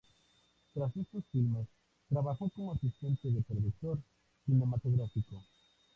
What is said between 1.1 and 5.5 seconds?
filmes, trabajó como asistente de productor cinematográfico.